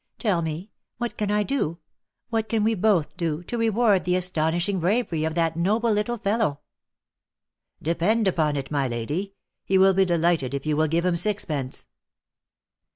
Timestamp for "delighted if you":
10.05-10.75